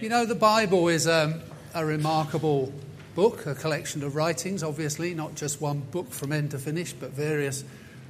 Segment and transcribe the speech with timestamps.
[0.00, 1.42] You know, the Bible is um,
[1.74, 2.72] a remarkable
[3.14, 7.10] book, a collection of writings, obviously, not just one book from end to finish, but
[7.10, 7.64] various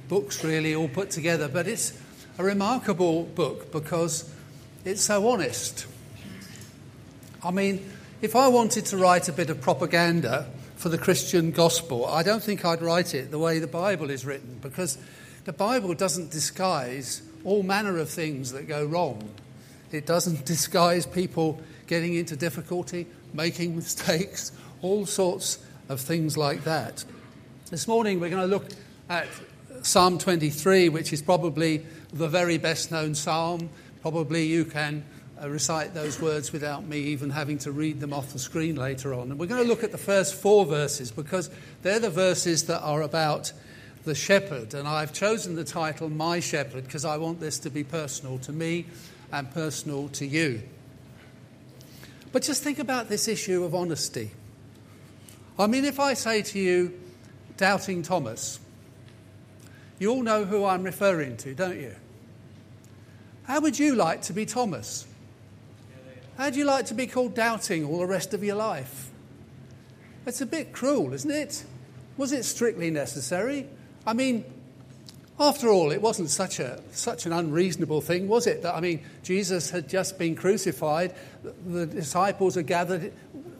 [0.07, 1.49] books really all put together.
[1.49, 1.91] But it's
[2.37, 4.33] a remarkable book because
[4.85, 5.85] it's so honest.
[7.43, 7.85] I mean,
[8.21, 10.47] if I wanted to write a bit of propaganda
[10.77, 14.25] for the Christian gospel, I don't think I'd write it the way the Bible is
[14.25, 14.97] written because
[15.43, 19.29] the Bible doesn't disguise all manner of things that go wrong.
[19.91, 21.61] It doesn't disguise people
[21.91, 27.03] getting into difficulty, making mistakes, all sorts of things like that.
[27.69, 28.69] This morning we're going to look
[29.09, 29.27] at
[29.81, 33.69] Psalm 23, which is probably the very best known psalm.
[34.01, 35.03] Probably you can
[35.43, 39.13] uh, recite those words without me even having to read them off the screen later
[39.13, 39.29] on.
[39.29, 41.49] And we're going to look at the first four verses because
[41.81, 43.51] they're the verses that are about
[44.05, 44.75] the shepherd.
[44.75, 48.53] And I've chosen the title My Shepherd because I want this to be personal to
[48.53, 48.85] me
[49.33, 50.61] and personal to you.
[52.31, 54.31] But just think about this issue of honesty.
[55.59, 56.99] I mean, if I say to you,
[57.57, 58.59] Doubting Thomas,
[59.99, 61.95] you all know who I'm referring to, don't you?
[63.43, 65.05] How would you like to be Thomas?
[66.37, 69.11] How'd you like to be called doubting all the rest of your life?
[70.25, 71.63] It's a bit cruel, isn't it?
[72.17, 73.67] Was it strictly necessary?
[74.07, 74.45] I mean,
[75.41, 78.61] after all, it wasn't such, a, such an unreasonable thing, was it?
[78.61, 81.15] That, I mean, Jesus had just been crucified.
[81.65, 83.11] The disciples are gathered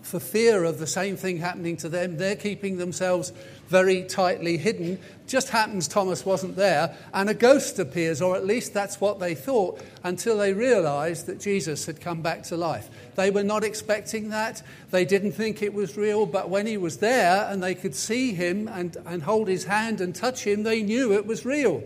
[0.02, 2.18] for fear of the same thing happening to them.
[2.18, 3.32] They're keeping themselves
[3.68, 5.00] very tightly hidden.
[5.28, 9.36] Just happens Thomas wasn't there, and a ghost appears, or at least that's what they
[9.36, 12.90] thought, until they realized that Jesus had come back to life.
[13.16, 14.64] They were not expecting that.
[14.90, 18.34] They didn't think it was real, but when he was there and they could see
[18.34, 21.84] him and, and hold his hand and touch him, they knew it was real.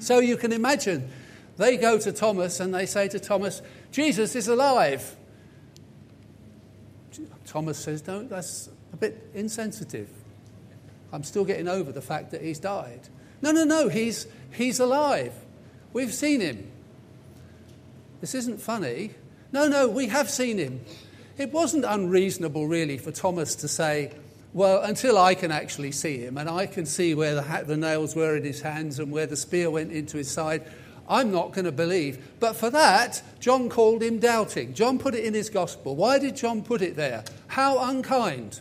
[0.00, 1.08] So you can imagine,
[1.56, 3.62] they go to Thomas and they say to Thomas,
[3.92, 5.16] Jesus is alive.
[7.46, 10.08] Thomas says, No, that's a bit insensitive.
[11.12, 13.00] I'm still getting over the fact that he's died.
[13.42, 15.34] No, no, no, he's, he's alive.
[15.92, 16.70] We've seen him.
[18.20, 19.10] This isn't funny.
[19.52, 20.80] No, no, we have seen him.
[21.38, 24.12] It wasn't unreasonable, really, for Thomas to say,
[24.52, 27.76] well, until I can actually see him and I can see where the, ha- the
[27.76, 30.68] nails were in his hands and where the spear went into his side,
[31.08, 32.38] I'm not going to believe.
[32.40, 34.74] But for that, John called him doubting.
[34.74, 35.96] John put it in his gospel.
[35.96, 37.24] Why did John put it there?
[37.48, 38.60] How unkind.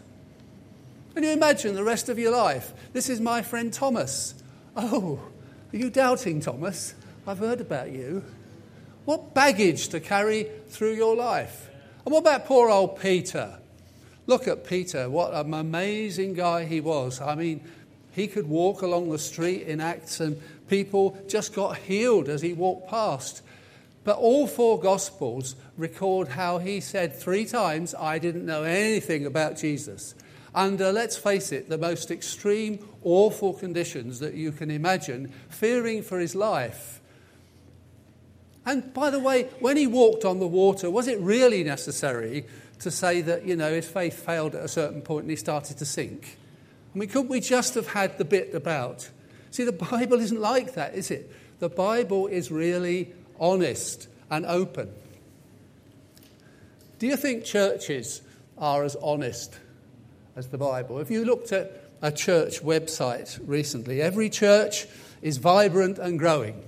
[1.14, 2.74] Can you imagine the rest of your life?
[2.94, 4.36] This is my friend Thomas.
[4.76, 5.20] Oh,
[5.74, 6.96] are you doubting, Thomas?
[7.28, 8.24] I've heard about you.
[9.10, 11.68] What baggage to carry through your life.
[12.06, 13.58] And what about poor old Peter?
[14.28, 17.20] Look at Peter, what an amazing guy he was.
[17.20, 17.68] I mean,
[18.12, 22.54] he could walk along the street in Acts and people just got healed as he
[22.54, 23.42] walked past.
[24.04, 29.58] But all four Gospels record how he said three times, I didn't know anything about
[29.58, 30.14] Jesus
[30.54, 36.20] under, let's face it, the most extreme, awful conditions that you can imagine, fearing for
[36.20, 37.00] his life.
[38.70, 42.46] And by the way, when he walked on the water, was it really necessary
[42.80, 45.78] to say that, you know, his faith failed at a certain point and he started
[45.78, 46.38] to sink?
[46.94, 49.10] I mean, couldn't we just have had the bit about?
[49.50, 51.34] See, the Bible isn't like that, is it?
[51.60, 54.94] The Bible is really honest and open.
[57.00, 58.22] Do you think churches
[58.60, 59.58] are as honest
[60.36, 61.00] as the Bible.
[61.00, 64.88] If you looked at a church website recently, every church
[65.22, 66.64] is vibrant and growing.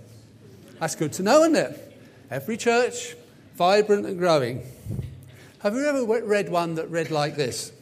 [0.79, 1.90] That's good to know, isn't it?
[2.31, 3.17] Every church,
[3.55, 4.63] vibrant and growing.
[5.59, 7.73] Have you ever read one that read like this?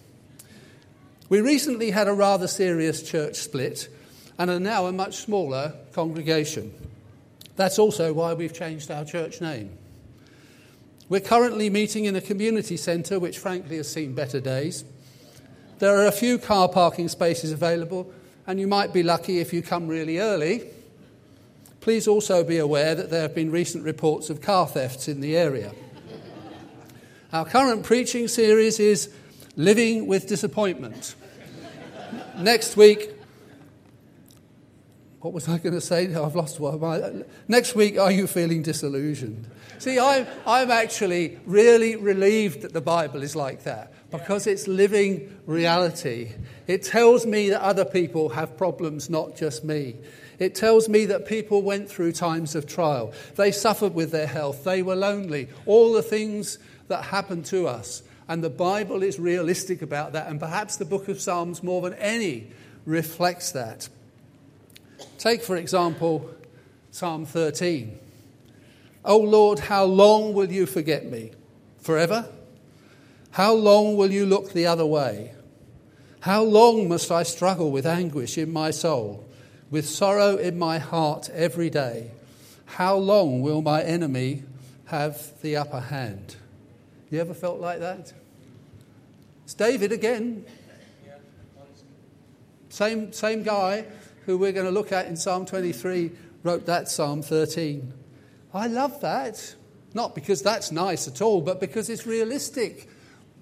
[1.30, 3.90] We recently had a rather serious church split
[4.40, 6.74] and are now a much smaller congregation.
[7.58, 9.70] That's also why we've changed our church name.
[11.10, 14.84] We're currently meeting in a community centre, which frankly has seen better days.
[15.78, 18.12] There are a few car parking spaces available,
[18.48, 20.64] and you might be lucky if you come really early.
[21.90, 25.36] Please also be aware that there have been recent reports of car thefts in the
[25.36, 25.72] area.
[27.34, 29.12] Our current preaching series is
[29.56, 31.16] Living with Disappointment.
[32.38, 33.10] Next week,
[35.22, 36.14] what was I going to say?
[36.14, 37.28] I've lost what.
[37.48, 39.50] Next week, are you feeling disillusioned?
[39.80, 45.36] See, I'm, I'm actually really relieved that the Bible is like that because it's living
[45.48, 46.34] reality.
[46.68, 49.96] It tells me that other people have problems, not just me.
[50.40, 53.14] It tells me that people went through times of trial.
[53.36, 54.64] They suffered with their health.
[54.64, 55.50] They were lonely.
[55.66, 56.58] All the things
[56.88, 58.04] that happen to us.
[58.28, 60.28] And the Bible is realistic about that.
[60.28, 62.52] And perhaps the book of Psalms, more than any,
[62.86, 63.90] reflects that.
[65.18, 66.30] Take, for example,
[66.92, 67.98] Psalm 13.
[69.06, 71.32] Oh Lord, how long will you forget me?
[71.80, 72.28] Forever?
[73.32, 75.34] How long will you look the other way?
[76.22, 79.29] How long must I struggle with anguish in my soul,
[79.70, 82.12] with sorrow in my heart every day?
[82.66, 84.44] How long will my enemy
[84.86, 86.36] have the upper hand?
[87.10, 88.14] You ever felt like that?
[89.44, 90.46] It's David again.
[92.70, 93.86] Same, same guy
[94.26, 96.12] who we're going to look at in Psalm 23
[96.44, 97.94] wrote that Psalm 13.
[98.54, 99.56] I love that.
[99.94, 102.88] Not because that's nice at all, but because it's realistic.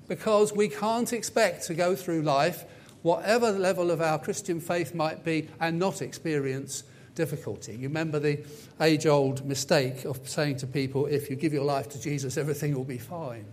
[0.07, 2.63] Because we can't expect to go through life,
[3.07, 6.83] whatever level of our Christian faith might be, and not experience
[7.15, 7.71] difficulty.
[7.71, 8.45] You remember the
[8.81, 12.75] age old mistake of saying to people, if you give your life to Jesus, everything
[12.75, 13.45] will be fine.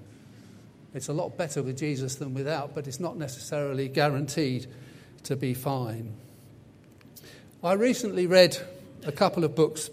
[0.93, 4.67] It's a lot better with Jesus than without, but it's not necessarily guaranteed
[5.23, 6.15] to be fine.
[7.62, 8.59] I recently read
[9.06, 9.89] a couple of books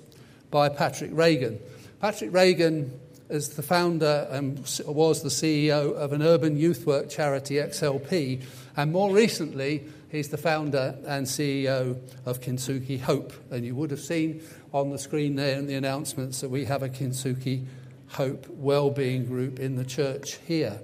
[0.50, 1.60] by Patrick Regan.
[2.00, 3.00] Patrick Regan
[3.30, 8.42] is the founder and was the CEO of an urban youth work charity, XLP,
[8.78, 13.34] and more recently, he's the founder and CEO of Kintsugi Hope.
[13.52, 14.42] And you would have seen
[14.74, 17.66] on the screen there in the announcements that we have a Kintsugi
[18.10, 20.82] Hope well-being group in the church here.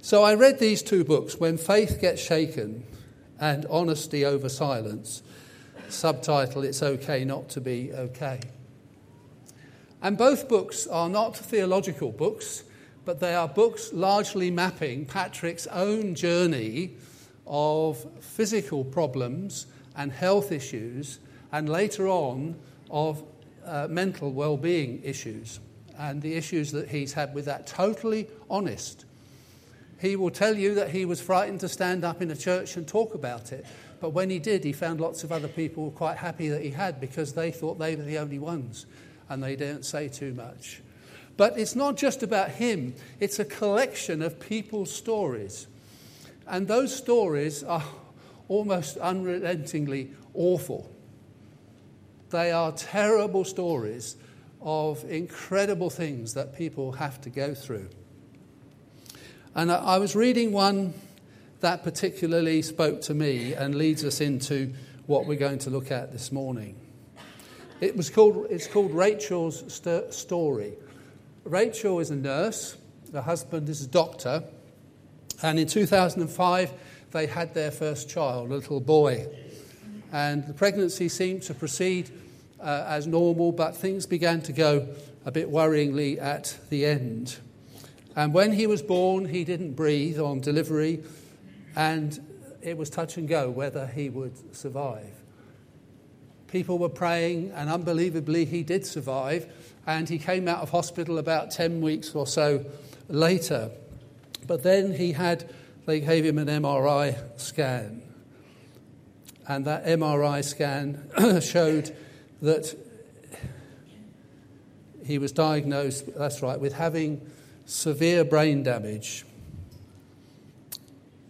[0.00, 2.84] So I read these two books, When Faith Gets Shaken
[3.40, 5.22] and Honesty Over Silence.
[5.88, 8.40] Subtitle, It's Okay Not to Be Okay.
[10.00, 12.62] And both books are not theological books,
[13.08, 16.90] but they are books largely mapping Patrick's own journey
[17.46, 19.66] of physical problems
[19.96, 21.18] and health issues,
[21.50, 22.54] and later on
[22.90, 23.24] of
[23.64, 25.58] uh, mental well being issues
[25.98, 27.66] and the issues that he's had with that.
[27.66, 29.06] Totally honest.
[29.98, 32.86] He will tell you that he was frightened to stand up in a church and
[32.86, 33.64] talk about it.
[34.00, 37.00] But when he did, he found lots of other people quite happy that he had
[37.00, 38.84] because they thought they were the only ones
[39.30, 40.82] and they didn't say too much.
[41.38, 45.68] But it's not just about him, it's a collection of people's stories.
[46.48, 47.84] And those stories are
[48.48, 50.90] almost unrelentingly awful.
[52.30, 54.16] They are terrible stories
[54.60, 57.88] of incredible things that people have to go through.
[59.54, 60.92] And I was reading one
[61.60, 64.74] that particularly spoke to me and leads us into
[65.06, 66.74] what we're going to look at this morning.
[67.80, 70.74] It was called, it's called Rachel's st- Story.
[71.48, 72.76] Rachel is a nurse,
[73.12, 74.44] her husband is a doctor,
[75.42, 76.72] and in 2005
[77.12, 79.26] they had their first child, a little boy.
[80.12, 82.10] And the pregnancy seemed to proceed
[82.60, 84.88] uh, as normal, but things began to go
[85.24, 87.38] a bit worryingly at the end.
[88.14, 91.02] And when he was born, he didn't breathe on delivery,
[91.74, 92.18] and
[92.60, 95.14] it was touch and go whether he would survive.
[96.48, 99.46] People were praying, and unbelievably, he did survive.
[99.88, 102.64] And he came out of hospital about 10 weeks or so
[103.08, 103.70] later.
[104.46, 105.50] But then he had,
[105.86, 108.02] they gave him an MRI scan.
[109.48, 111.08] And that MRI scan
[111.40, 111.96] showed
[112.42, 112.78] that
[115.06, 117.22] he was diagnosed, that's right, with having
[117.64, 119.24] severe brain damage.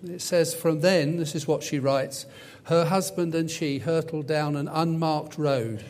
[0.03, 2.27] It says, from then, this is what she writes
[2.65, 5.83] her husband and she hurtled down an unmarked road,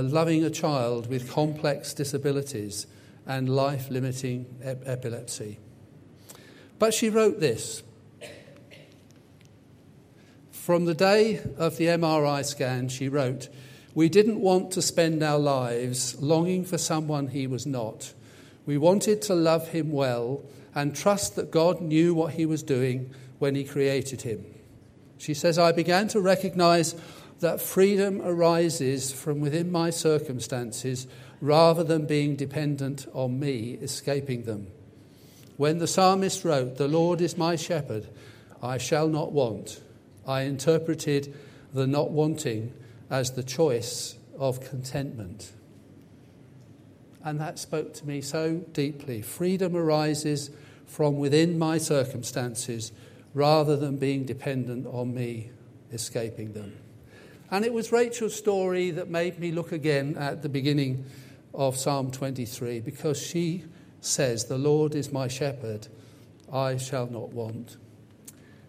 [0.00, 2.86] loving a child with complex disabilities
[3.26, 5.58] and life limiting ep- epilepsy.
[6.78, 7.82] But she wrote this
[10.50, 13.48] From the day of the MRI scan, she wrote,
[13.94, 18.14] We didn't want to spend our lives longing for someone he was not.
[18.64, 20.42] We wanted to love him well
[20.74, 24.44] and trust that God knew what he was doing when he created him.
[25.18, 26.94] She says, I began to recognize
[27.42, 31.06] that freedom arises from within my circumstances
[31.40, 34.68] rather than being dependent on me escaping them.
[35.56, 38.08] When the psalmist wrote, The Lord is my shepherd,
[38.62, 39.80] I shall not want,
[40.26, 41.34] I interpreted
[41.74, 42.72] the not wanting
[43.10, 45.52] as the choice of contentment.
[47.24, 49.20] And that spoke to me so deeply.
[49.20, 50.50] Freedom arises
[50.86, 52.92] from within my circumstances
[53.34, 55.50] rather than being dependent on me
[55.92, 56.72] escaping them.
[57.52, 61.04] And it was Rachel's story that made me look again at the beginning
[61.52, 63.64] of Psalm 23 because she
[64.00, 65.86] says, The Lord is my shepherd,
[66.50, 67.76] I shall not want.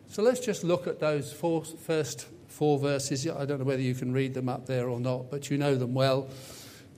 [0.10, 3.25] So let's just look at those four, first four verses.
[3.25, 5.75] I don't know whether you can read them up there or not, but you know
[5.75, 6.28] them well.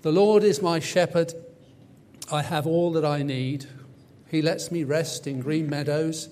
[0.01, 1.35] The Lord is my shepherd,
[2.31, 3.67] I have all that I need.
[4.31, 6.29] He lets me rest in green meadows.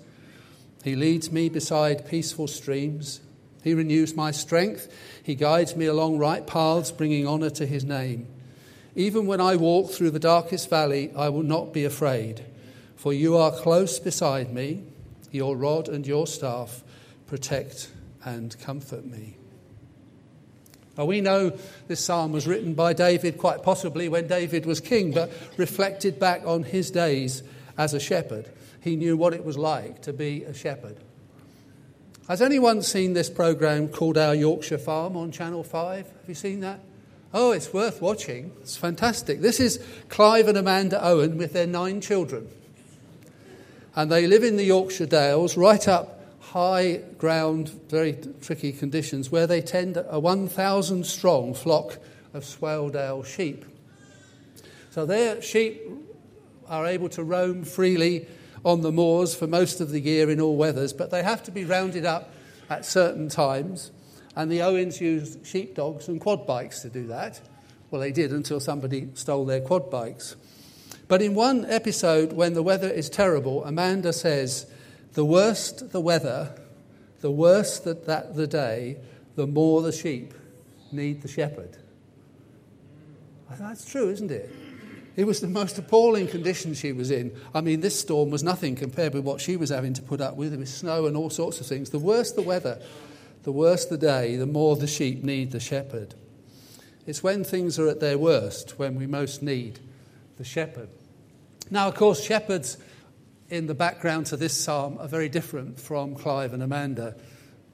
[0.83, 3.21] He leads me beside peaceful streams.
[3.63, 4.93] He renews my strength.
[5.23, 8.27] He guides me along right paths, bringing honor to his name.
[8.95, 12.45] Even when I walk through the darkest valley, I will not be afraid,
[12.95, 14.83] For you are close beside me,
[15.31, 16.83] your rod and your staff
[17.25, 17.89] protect
[18.23, 19.37] and comfort me.
[20.97, 25.11] Now, we know this psalm was written by David, quite possibly when David was king,
[25.11, 27.41] but reflected back on his days
[27.77, 28.51] as a shepherd.
[28.79, 30.97] He knew what it was like to be a shepherd.
[32.29, 35.97] Has anyone seen this program called Our Yorkshire Farm on Channel 5?
[35.97, 36.79] Have you seen that?
[37.33, 38.53] Oh, it's worth watching.
[38.61, 39.41] It's fantastic.
[39.41, 42.47] This is Clive and Amanda Owen with their nine children.
[43.93, 49.45] And they live in the Yorkshire Dales, right up high ground, very tricky conditions, where
[49.45, 51.97] they tend a 1,000 strong flock
[52.33, 53.65] of Swaledale sheep.
[54.91, 55.81] So their sheep
[56.69, 58.27] are able to roam freely
[58.65, 61.51] on the moors for most of the year in all weathers, but they have to
[61.51, 62.31] be rounded up
[62.69, 63.91] at certain times.
[64.35, 67.41] And the Owens used sheepdogs and quad bikes to do that.
[67.91, 70.35] Well, they did until somebody stole their quad bikes.
[71.07, 74.65] But in one episode, when the weather is terrible, Amanda says,
[75.13, 76.55] the worse the weather,
[77.21, 78.97] the worse that, that the day,
[79.35, 80.33] the more the sheep
[80.91, 81.77] need the shepherd.
[83.59, 84.49] That's true, isn't it?
[85.15, 87.31] It was the most appalling condition she was in.
[87.53, 90.35] I mean, this storm was nothing compared with what she was having to put up
[90.35, 91.91] with, with snow and all sorts of things.
[91.91, 92.81] The worse the weather,
[93.43, 96.15] the worse the day, the more the sheep need the shepherd.
[97.05, 99.79] It's when things are at their worst when we most need
[100.37, 100.89] the shepherd.
[101.69, 102.77] Now, of course, shepherds
[103.49, 107.15] in the background to this psalm are very different from Clive and Amanda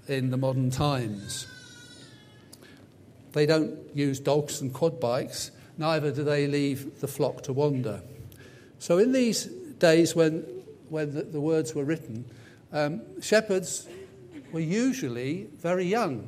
[0.08, 1.48] in the modern times.
[3.31, 8.01] They don't use dogs and quad bikes, neither do they leave the flock to wander.
[8.77, 10.45] So, in these days when,
[10.89, 12.25] when the, the words were written,
[12.71, 13.88] um, shepherds
[14.51, 16.27] were usually very young.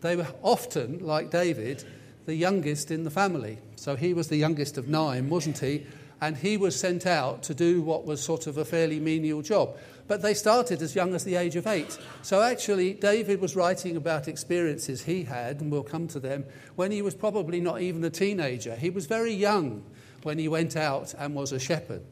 [0.00, 1.84] They were often, like David,
[2.26, 3.58] the youngest in the family.
[3.76, 5.86] So he was the youngest of nine, wasn't he?
[6.20, 9.76] And he was sent out to do what was sort of a fairly menial job.
[10.06, 11.96] But they started as young as the age of eight.
[12.22, 16.90] So actually, David was writing about experiences he had, and we'll come to them, when
[16.90, 18.74] he was probably not even a teenager.
[18.74, 19.84] He was very young
[20.22, 22.02] when he went out and was a shepherd.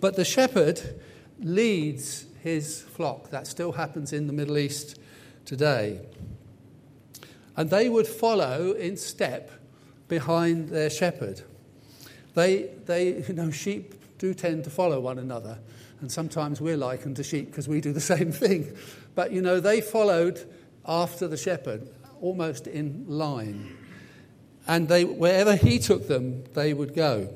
[0.00, 1.00] But the shepherd
[1.40, 3.30] leads his flock.
[3.30, 5.00] That still happens in the Middle East
[5.46, 6.00] today.
[7.56, 9.50] And they would follow in step
[10.06, 11.42] behind their shepherd.
[12.34, 15.58] They, they, you know, sheep do tend to follow one another.
[16.00, 18.76] And sometimes we're likened to sheep because we do the same thing.
[19.14, 20.40] But, you know, they followed
[20.86, 21.88] after the shepherd,
[22.20, 23.76] almost in line.
[24.66, 27.32] And they, wherever he took them, they would go.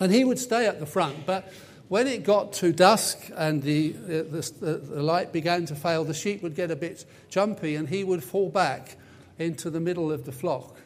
[0.00, 1.26] And he would stay at the front.
[1.26, 1.52] But
[1.88, 6.04] when it got to dusk and the, uh, the, the, the light began to fail,
[6.04, 8.96] the sheep would get a bit jumpy and he would fall back
[9.38, 10.76] into the middle of the flock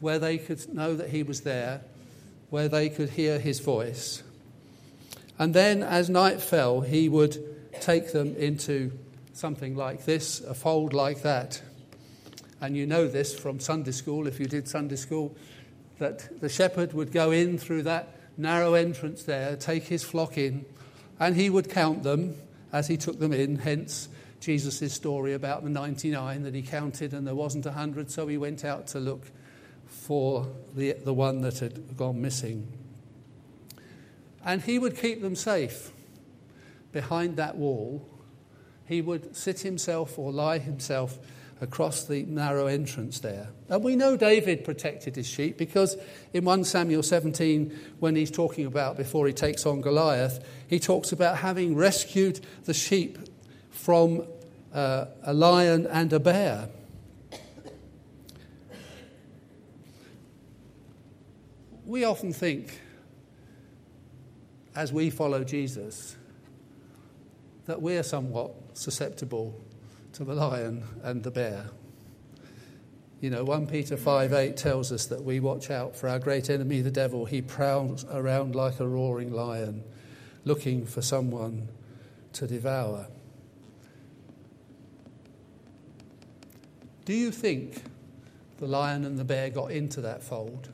[0.00, 1.82] where they could know that he was there
[2.50, 4.22] where they could hear his voice.
[5.38, 7.36] And then, as night fell, he would
[7.80, 8.92] take them into
[9.32, 11.60] something like this, a fold like that.
[12.60, 15.36] And you know this from Sunday school, if you did Sunday school,
[15.98, 20.64] that the shepherd would go in through that narrow entrance there, take his flock in,
[21.20, 22.36] and he would count them
[22.72, 23.56] as he took them in.
[23.56, 24.08] Hence,
[24.40, 28.38] Jesus' story about the 99 that he counted and there wasn't a 100, so he
[28.38, 29.22] went out to look
[29.86, 32.66] for the, the one that had gone missing.
[34.44, 35.90] And he would keep them safe
[36.92, 38.06] behind that wall.
[38.86, 41.18] He would sit himself or lie himself
[41.60, 43.48] across the narrow entrance there.
[43.68, 45.96] And we know David protected his sheep because
[46.32, 51.12] in 1 Samuel 17, when he's talking about before he takes on Goliath, he talks
[51.12, 53.18] about having rescued the sheep
[53.70, 54.24] from
[54.74, 56.68] uh, a lion and a bear.
[61.86, 62.80] We often think,
[64.74, 66.16] as we follow Jesus,
[67.66, 69.58] that we're somewhat susceptible
[70.12, 71.70] to the lion and the bear.
[73.20, 76.50] You know, 1 Peter 5 8 tells us that we watch out for our great
[76.50, 77.24] enemy, the devil.
[77.24, 79.84] He prowls around like a roaring lion,
[80.44, 81.68] looking for someone
[82.34, 83.06] to devour.
[87.04, 87.84] Do you think
[88.58, 90.70] the lion and the bear got into that fold?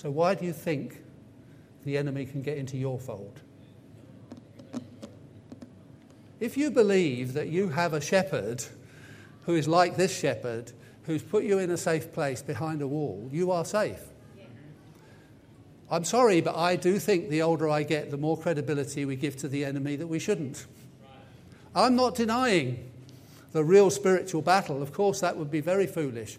[0.00, 1.02] So, why do you think
[1.84, 3.38] the enemy can get into your fold?
[6.40, 8.64] If you believe that you have a shepherd
[9.44, 13.28] who is like this shepherd, who's put you in a safe place behind a wall,
[13.30, 14.00] you are safe.
[15.90, 19.36] I'm sorry, but I do think the older I get, the more credibility we give
[19.36, 20.64] to the enemy that we shouldn't.
[21.74, 22.90] I'm not denying
[23.52, 24.80] the real spiritual battle.
[24.80, 26.38] Of course, that would be very foolish.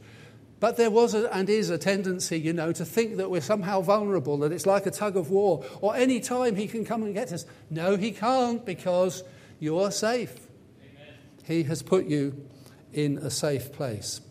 [0.61, 3.81] But there was a, and is a tendency, you know, to think that we're somehow
[3.81, 7.15] vulnerable, that it's like a tug of war, or any time he can come and
[7.15, 7.45] get us.
[7.71, 9.23] No, he can't because
[9.59, 10.47] you are safe.
[10.83, 11.15] Amen.
[11.45, 12.47] He has put you
[12.93, 14.21] in a safe place.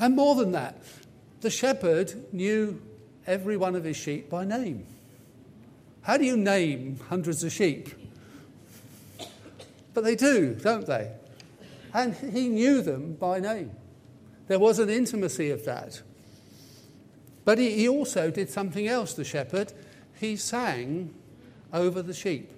[0.00, 0.78] And more than that,
[1.42, 2.80] the shepherd knew
[3.26, 4.86] every one of his sheep by name.
[6.00, 7.90] How do you name hundreds of sheep?
[9.92, 11.12] But they do, don't they?
[11.92, 13.70] And he knew them by name.
[14.46, 16.02] There was an intimacy of that.
[17.44, 19.72] But he, he also did something else, the shepherd.
[20.18, 21.14] He sang
[21.72, 22.50] over the sheep.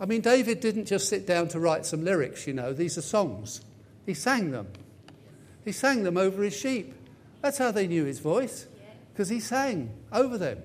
[0.00, 3.02] I mean, David didn't just sit down to write some lyrics, you know, these are
[3.02, 3.62] songs.
[4.06, 4.68] He sang them.
[5.64, 6.94] He sang them over his sheep.
[7.42, 8.66] That's how they knew his voice,
[9.12, 10.62] because he sang over them.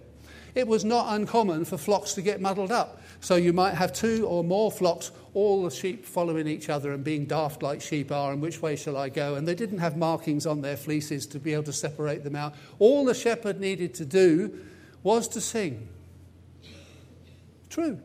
[0.56, 3.02] It was not uncommon for flocks to get muddled up.
[3.24, 7.06] So you might have two or more flocks, all the sheep following each other and
[7.06, 9.36] being daft like sheep are, and which way shall I go?
[9.36, 12.54] And they didn't have markings on their fleeces to be able to separate them out.
[12.80, 14.60] All the shepherd needed to do
[15.04, 15.88] was to sing.
[17.70, 17.98] True.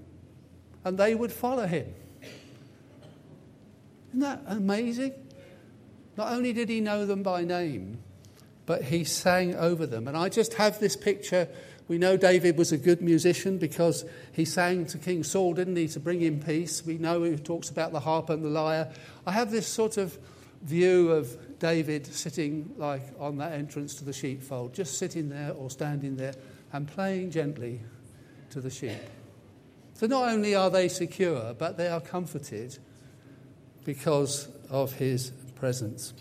[0.85, 1.93] And they would follow him.
[4.11, 5.15] Isn't that amazing?
[6.17, 7.99] Not only did he know them by name,
[8.67, 10.07] but he sang over them.
[10.07, 11.49] And I just have this picture
[11.89, 15.89] we know David was a good musician because he sang to King Saul, didn't he,
[15.89, 16.85] to bring him peace.
[16.85, 18.93] We know he talks about the harp and the lyre.
[19.27, 20.19] I have this sort of
[20.63, 25.71] view of David sitting like on that entrance to the sheepfold, just sitting there or
[25.71, 26.35] standing there
[26.73, 27.81] and playing gently
[28.51, 29.01] to the sheep.
[29.95, 32.79] So not only are they secure, but they are comforted
[33.85, 36.13] because of his presence.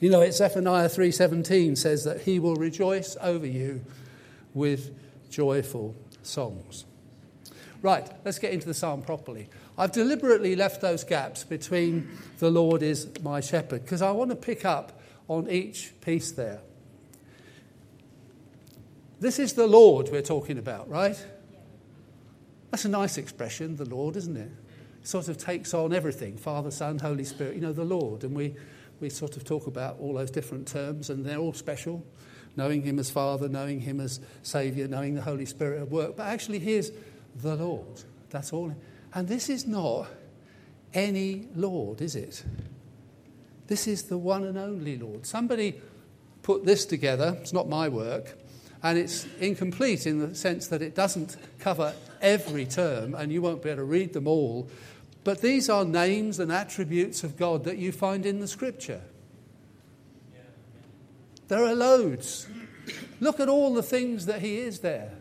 [0.00, 3.84] You know, it's Zephaniah 3:17 says that he will rejoice over you
[4.58, 4.90] with
[5.30, 6.84] joyful songs.
[7.80, 9.48] Right, let's get into the psalm properly.
[9.78, 12.08] I've deliberately left those gaps between
[12.40, 16.60] the Lord is my shepherd because I want to pick up on each piece there.
[19.20, 21.24] This is the Lord we're talking about, right?
[22.70, 24.50] That's a nice expression, the Lord, isn't it?
[24.50, 25.06] it?
[25.06, 28.24] Sort of takes on everything Father, Son, Holy Spirit, you know, the Lord.
[28.24, 28.54] And we,
[29.00, 32.04] we sort of talk about all those different terms, and they're all special
[32.58, 36.16] knowing Him as Father, knowing Him as Saviour, knowing the Holy Spirit at work.
[36.16, 36.92] But actually, He is
[37.36, 38.02] the Lord.
[38.28, 38.74] That's all.
[39.14, 40.08] And this is not
[40.92, 42.44] any Lord, is it?
[43.68, 45.24] This is the one and only Lord.
[45.24, 45.80] Somebody
[46.42, 47.36] put this together.
[47.40, 48.36] It's not my work.
[48.82, 53.62] And it's incomplete in the sense that it doesn't cover every term, and you won't
[53.62, 54.68] be able to read them all.
[55.24, 59.02] But these are names and attributes of God that you find in the Scripture.
[61.48, 62.46] There are loads.
[63.20, 65.12] Look at all the things that he is there.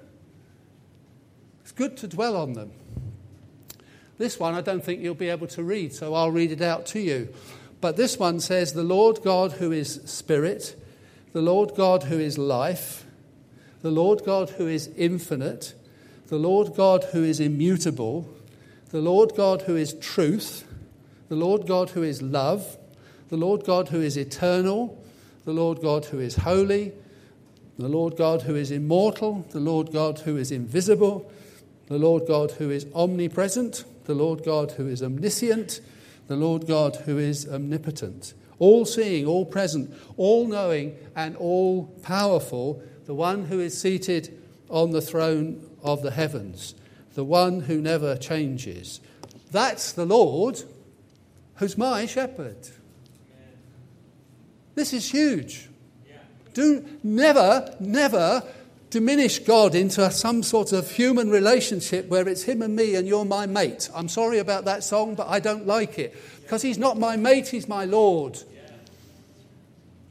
[1.62, 2.72] It's good to dwell on them.
[4.18, 6.86] This one I don't think you'll be able to read, so I'll read it out
[6.88, 7.34] to you.
[7.82, 10.76] But this one says, The Lord God who is Spirit,
[11.34, 13.06] the Lord God who is life,
[13.82, 15.76] the Lord God who is infinite,
[16.28, 18.28] the Lord God who is immutable,
[18.90, 20.66] the Lord God who is truth,
[21.30, 22.78] the Lord God who is love,
[23.30, 25.02] the Lord God who is eternal,
[25.48, 26.92] the Lord God who is holy,
[27.80, 31.32] the Lord God who is immortal, the Lord God who is invisible,
[31.86, 35.80] the Lord God who is omnipresent, the Lord God who is omniscient,
[36.28, 42.84] the Lord God who is omnipotent, all seeing, all present, all knowing, and all powerful,
[43.06, 44.38] the one who is seated
[44.70, 46.76] on the throne of the heavens,
[47.14, 49.00] the one who never changes.
[49.54, 50.64] That's the Lord
[51.56, 52.68] who's my shepherd.
[54.78, 55.70] This is huge.
[56.54, 58.44] Do never, never
[58.92, 63.26] diminish God into some sort of human relationship where it's him and me and you're
[63.26, 63.90] my mate.
[63.96, 67.48] I'm sorry about that song, but I don't like it because he's not my mate,
[67.48, 68.38] he's my Lord.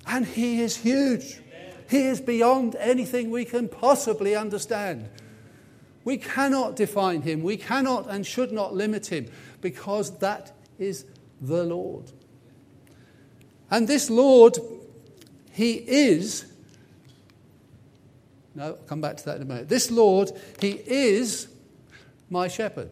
[0.05, 1.41] And he is huge.
[1.89, 5.09] He is beyond anything we can possibly understand.
[6.03, 11.05] We cannot define him, we cannot and should not limit him because that is
[11.41, 12.11] the Lord.
[13.71, 14.59] And this Lord,
[15.53, 16.47] He is,
[18.55, 19.69] no, I'll come back to that in a minute.
[19.69, 21.49] This Lord, He is
[22.31, 22.91] my shepherd.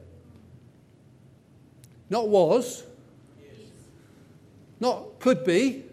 [2.11, 2.85] Not was,
[4.81, 5.85] not could be,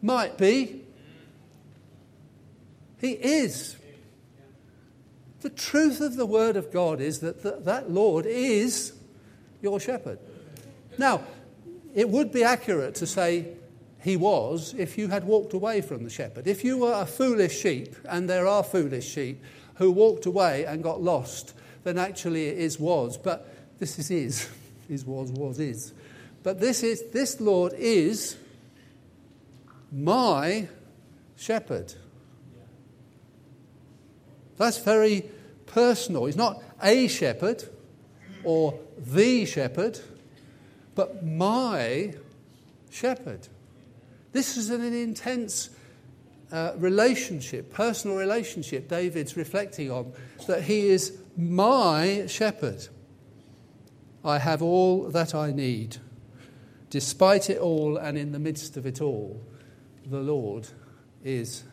[0.00, 0.80] might be.
[3.00, 3.76] He is.
[5.40, 8.92] The truth of the Word of God is that that, that Lord is
[9.60, 10.18] your shepherd.
[10.98, 11.22] Now,
[11.94, 13.48] it would be accurate to say
[14.02, 16.46] he was if you had walked away from the shepherd.
[16.46, 19.42] If you were a foolish sheep, and there are foolish sheep
[19.76, 23.16] who walked away and got lost, then actually it is was.
[23.16, 24.48] But this is is.
[24.88, 25.94] Is was, was, is.
[26.42, 28.36] But this, is, this Lord is
[29.90, 30.68] my
[31.36, 31.94] shepherd.
[34.58, 35.24] That's very
[35.66, 36.26] personal.
[36.26, 37.64] He's not a shepherd
[38.44, 40.00] or the shepherd,
[40.94, 42.14] but my
[42.90, 43.48] shepherd.
[44.32, 45.70] This is an intense
[46.50, 50.12] uh, relationship, personal relationship, David's reflecting on,
[50.46, 52.88] that he is my shepherd.
[54.24, 55.96] I have all that I need.
[56.90, 59.40] Despite it all and in the midst of it all,
[60.06, 60.68] the Lord
[61.24, 61.64] is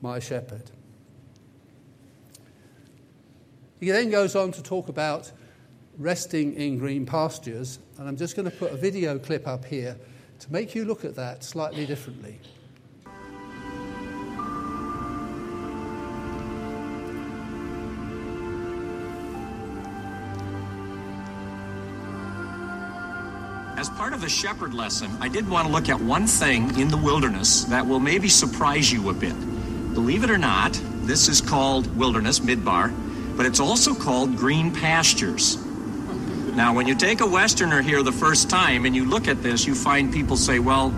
[0.00, 0.70] my shepherd.
[3.80, 5.32] He then goes on to talk about
[5.98, 9.96] resting in green pastures, and I'm just going to put a video clip up here
[10.40, 12.38] to make you look at that slightly differently.
[23.76, 26.88] As part of the shepherd lesson, I did want to look at one thing in
[26.88, 29.34] the wilderness that will maybe surprise you a bit.
[29.94, 32.94] Believe it or not, this is called wilderness, midbar,
[33.36, 35.56] but it's also called green pastures.
[36.54, 39.66] Now, when you take a Westerner here the first time and you look at this,
[39.66, 40.92] you find people say, Well,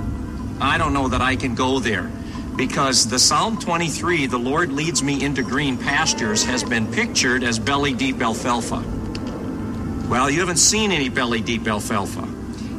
[0.60, 2.10] I don't know that I can go there.
[2.56, 7.58] Because the Psalm 23, the Lord leads me into green pastures, has been pictured as
[7.58, 8.82] belly deep alfalfa.
[10.08, 12.28] Well, you haven't seen any belly deep alfalfa.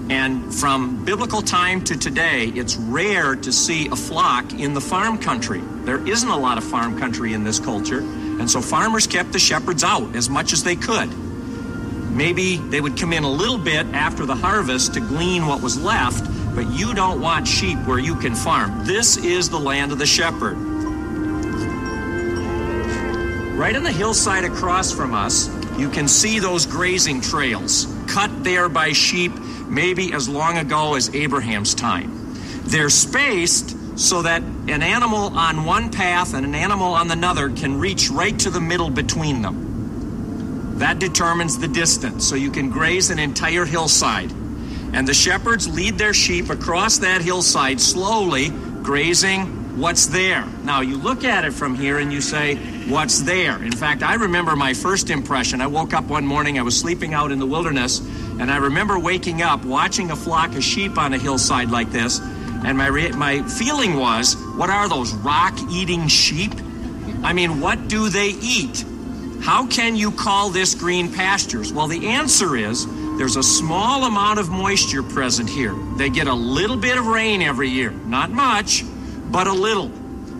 [0.09, 5.17] And from biblical time to today, it's rare to see a flock in the farm
[5.17, 5.61] country.
[5.85, 9.39] There isn't a lot of farm country in this culture, and so farmers kept the
[9.39, 11.09] shepherds out as much as they could.
[12.13, 15.81] Maybe they would come in a little bit after the harvest to glean what was
[15.81, 16.23] left,
[16.53, 18.85] but you don't want sheep where you can farm.
[18.85, 20.53] This is the land of the shepherd.
[23.57, 28.69] Right on the hillside across from us, you can see those grazing trails cut there
[28.69, 29.31] by sheep
[29.67, 32.37] maybe as long ago as Abraham's time.
[32.63, 37.79] They're spaced so that an animal on one path and an animal on another can
[37.79, 39.72] reach right to the middle between them.
[40.83, 44.29] That determines the distance, so you can graze an entire hillside.
[44.91, 50.45] And the shepherds lead their sheep across that hillside slowly, grazing what's there.
[50.65, 52.55] Now, you look at it from here and you say,
[52.89, 53.63] What's there?
[53.63, 55.61] In fact, I remember my first impression.
[55.61, 57.99] I woke up one morning, I was sleeping out in the wilderness,
[58.37, 62.19] and I remember waking up, watching a flock of sheep on a hillside like this,
[62.19, 66.51] and my, re- my feeling was, what are those rock eating sheep?
[67.23, 68.83] I mean, what do they eat?
[69.43, 71.73] How can you call this green pastures?
[71.73, 75.75] Well, the answer is there's a small amount of moisture present here.
[75.97, 77.91] They get a little bit of rain every year.
[77.91, 78.85] Not much,
[79.29, 79.91] but a little.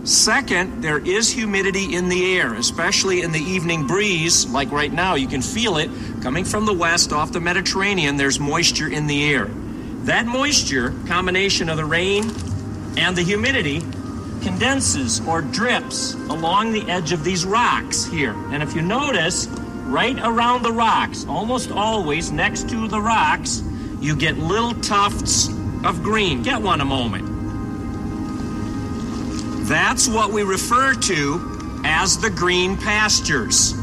[0.04, 5.16] Second, there is humidity in the air, especially in the evening breeze, like right now.
[5.16, 5.90] You can feel it
[6.22, 8.16] coming from the west off the Mediterranean.
[8.16, 9.50] There's moisture in the air.
[10.04, 12.24] That moisture, combination of the rain
[12.96, 13.82] and the humidity,
[14.44, 18.34] condenses or drips along the edge of these rocks here.
[18.52, 19.46] And if you notice,
[19.86, 23.62] right around the rocks, almost always next to the rocks,
[24.00, 25.48] you get little tufts
[25.82, 26.42] of green.
[26.42, 27.32] Get one a moment.
[29.66, 33.74] That's what we refer to as the green pastures.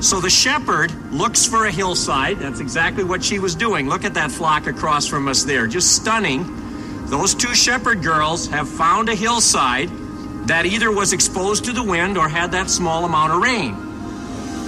[0.00, 2.38] So the shepherd looks for a hillside.
[2.38, 3.88] That's exactly what she was doing.
[3.88, 5.66] Look at that flock across from us there.
[5.66, 6.65] Just stunning.
[7.06, 9.88] Those two shepherd girls have found a hillside
[10.48, 13.74] that either was exposed to the wind or had that small amount of rain.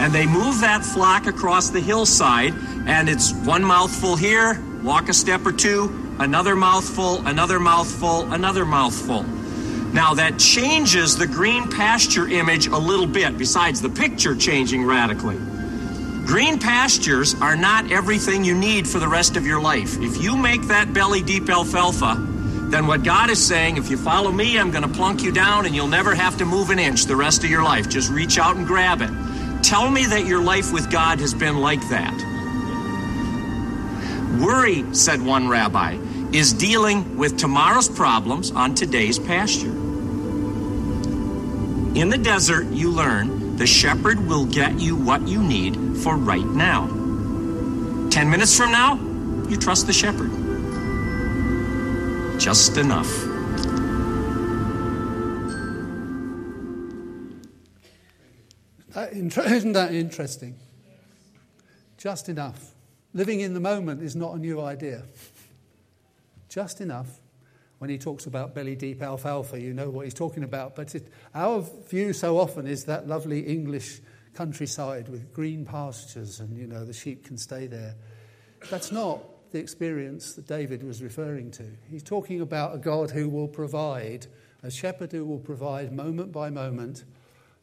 [0.01, 2.55] And they move that flock across the hillside,
[2.87, 8.65] and it's one mouthful here, walk a step or two, another mouthful, another mouthful, another
[8.65, 9.25] mouthful.
[9.93, 15.39] Now, that changes the green pasture image a little bit, besides the picture changing radically.
[16.29, 19.99] Green pastures are not everything you need for the rest of your life.
[19.99, 22.17] If you make that belly deep alfalfa,
[22.69, 25.65] then what God is saying, if you follow me, I'm going to plunk you down
[25.65, 27.89] and you'll never have to move an inch the rest of your life.
[27.89, 29.09] Just reach out and grab it.
[29.63, 32.13] Tell me that your life with God has been like that.
[34.39, 35.95] Worry, said one rabbi,
[36.35, 39.73] is dealing with tomorrow's problems on today's pasture.
[41.95, 46.47] In the desert, you learn the shepherd will get you what you need for right
[46.47, 46.87] now.
[48.09, 48.95] Ten minutes from now,
[49.49, 50.31] you trust the shepherd.
[52.39, 53.09] Just enough.
[58.95, 60.55] Uh, inter- isn't that interesting?
[61.97, 62.75] Just enough.
[63.13, 65.03] Living in the moment is not a new idea.
[66.49, 67.21] Just enough.
[67.79, 70.75] When he talks about belly deep alfalfa, you know what he's talking about.
[70.75, 74.01] But it, our view so often is that lovely English
[74.35, 77.95] countryside with green pastures and, you know, the sheep can stay there.
[78.71, 79.21] That's not
[79.53, 81.65] the experience that David was referring to.
[81.91, 84.27] He's talking about a God who will provide,
[84.63, 87.05] a shepherd who will provide moment by moment,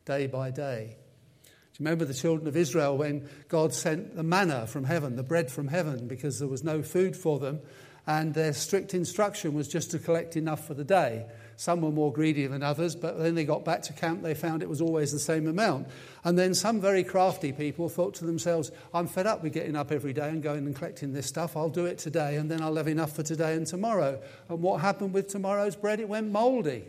[0.05, 0.97] day by day.
[1.43, 1.49] Do
[1.83, 5.51] you remember the children of Israel when God sent the manna from heaven, the bread
[5.51, 7.59] from heaven, because there was no food for them,
[8.07, 11.25] and their strict instruction was just to collect enough for the day?
[11.57, 14.61] Some were more greedy than others, but then they got back to camp, they found
[14.61, 15.87] it was always the same amount.
[16.23, 19.91] And then some very crafty people thought to themselves, I'm fed up with getting up
[19.91, 21.55] every day and going and collecting this stuff.
[21.55, 24.21] I'll do it today, and then I'll have enough for today and tomorrow.
[24.49, 26.01] And what happened with tomorrow's bread?
[26.01, 26.85] It went mouldy.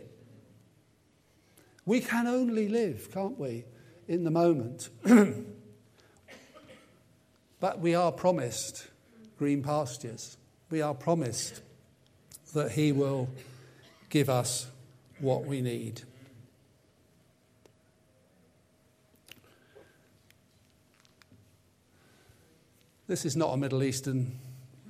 [1.85, 3.63] We can only live, can't we,
[4.09, 4.89] in the moment.
[7.61, 8.87] but we are promised
[9.37, 10.35] green pastures.
[10.69, 11.61] We are promised
[12.53, 13.29] that He will
[14.09, 14.67] give us
[15.19, 16.01] what we need.
[23.07, 24.37] This is not a Middle Eastern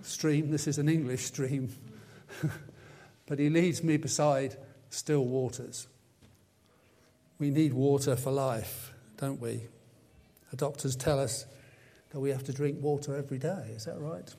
[0.02, 1.70] stream, this is an English stream.
[3.28, 4.58] but he leads me beside
[4.90, 5.88] still waters.
[7.40, 9.62] We need water for life, don't we?
[10.50, 11.46] The doctors tell us
[12.12, 13.74] that we have to drink water every day.
[13.76, 14.34] Is that right?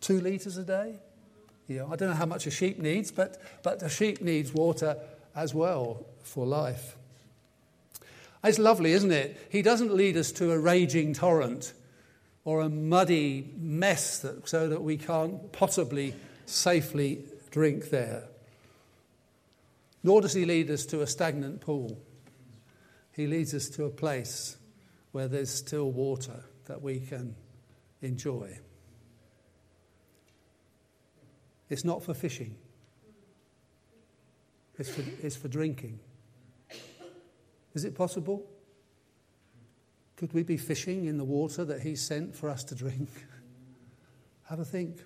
[0.00, 0.96] Two litres a day?
[1.66, 4.52] You know, I don't know how much a sheep needs, but, but a sheep needs
[4.54, 4.96] water
[5.36, 6.96] as well for life.
[8.42, 9.48] It's lovely, isn't it?
[9.50, 11.72] He doesn't lead us to a raging torrent
[12.44, 16.14] or a muddy mess that, so that we can't possibly
[16.46, 18.24] safely drink there.
[20.02, 22.00] Nor does he lead us to a stagnant pool.
[23.12, 24.56] He leads us to a place
[25.12, 27.34] where there's still water that we can
[28.00, 28.58] enjoy.
[31.68, 32.56] It's not for fishing,
[34.78, 36.00] it's for, it's for drinking.
[37.74, 38.44] Is it possible?
[40.16, 43.08] Could we be fishing in the water that He sent for us to drink?
[44.44, 44.98] Have a think.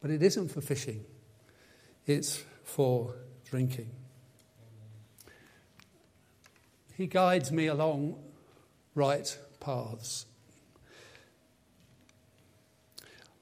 [0.00, 1.04] But it isn't for fishing,
[2.06, 3.90] it's for drinking.
[6.96, 8.16] He guides me along
[8.94, 10.26] right paths.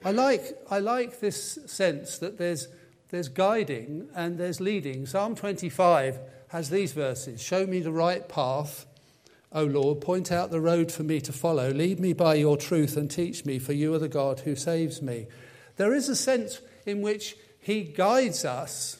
[0.03, 2.69] I like, I like this sense that there's,
[3.09, 5.05] there's guiding and there's leading.
[5.05, 8.85] Psalm 25 has these verses Show me the right path,
[9.51, 11.71] O Lord, point out the road for me to follow.
[11.71, 15.01] Lead me by your truth and teach me, for you are the God who saves
[15.01, 15.27] me.
[15.75, 18.97] There is a sense in which He guides us,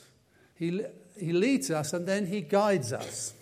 [0.55, 0.81] He,
[1.17, 3.33] he leads us, and then He guides us.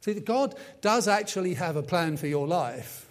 [0.00, 3.03] See, God does actually have a plan for your life.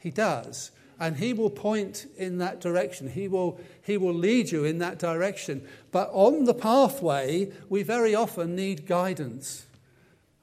[0.00, 0.72] He does.
[0.98, 3.08] And he will point in that direction.
[3.08, 5.66] He will, he will lead you in that direction.
[5.92, 9.66] But on the pathway, we very often need guidance.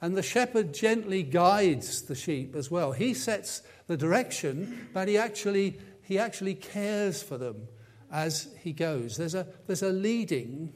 [0.02, 2.92] And the shepherd gently guides the sheep as well.
[2.92, 7.68] He sets the direction, but he actually, he actually cares for them
[8.12, 9.18] as he goes.
[9.18, 10.74] There's a, there's a leading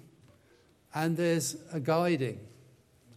[0.93, 2.39] and there's a guiding.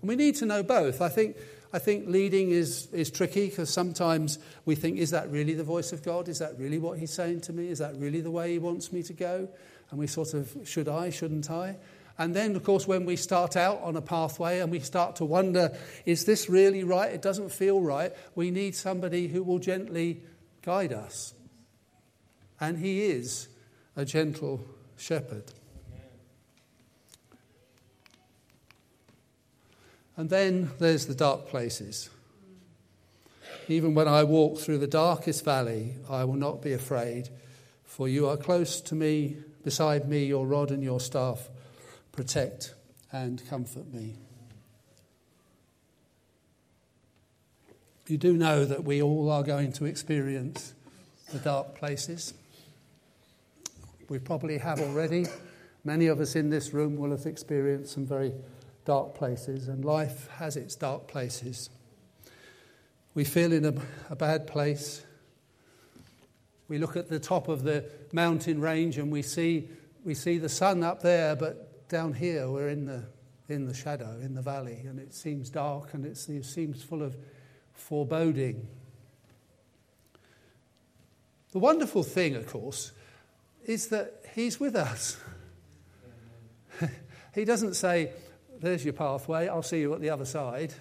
[0.01, 1.01] And we need to know both.
[1.01, 1.37] I think
[1.75, 5.93] I think leading is, is tricky because sometimes we think, is that really the voice
[5.93, 6.29] of God?
[6.29, 7.67] Is that really what He's saying to me?
[7.69, 9.49] Is that really the way He wants me to go?
[9.91, 11.77] And we sort of, should I, shouldn't I?
[12.17, 15.25] And then, of course, when we start out on a pathway and we start to
[15.25, 17.13] wonder, is this really right?
[17.13, 18.13] It doesn't feel right.
[18.37, 20.23] We need somebody who will gently
[20.63, 21.35] guide us.
[22.61, 23.49] And He is
[23.97, 24.65] a gentle
[24.97, 25.51] shepherd.
[30.17, 32.09] And then there's the dark places.
[33.69, 37.31] Even when I walk through the darkest valley, I will not be afraid,
[37.85, 41.49] for you are close to me, beside me, your rod and your staff
[42.13, 42.75] protect
[43.11, 44.15] and comfort me.
[48.07, 50.75] You do know that we all are going to experience
[51.33, 52.35] the dark places.
[54.11, 55.27] We probably have already.
[55.85, 58.33] Many of us in this room will have experienced some very
[58.85, 61.71] dark places, and life has its dark places.
[63.15, 63.75] We feel in a,
[64.11, 65.05] a bad place.
[66.69, 69.69] We look at the top of the mountain range and we see,
[70.05, 73.05] we see the sun up there, but down here we're in the,
[73.49, 77.17] in the shadow, in the valley, and it seems dark and it seems full of
[77.73, 78.67] foreboding.
[81.53, 82.91] The wonderful thing, of course,
[83.65, 85.17] is that He's with us.
[87.35, 88.11] he doesn't say,
[88.61, 90.75] there's your pathway, I'll see you at the other side.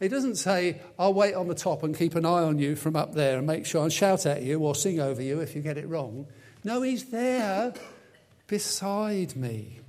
[0.00, 2.96] He doesn't say, I'll wait on the top and keep an eye on you from
[2.96, 5.62] up there and make sure and shout at you or sing over you if you
[5.62, 6.26] get it wrong.
[6.64, 7.72] No, he's there
[8.46, 9.80] beside me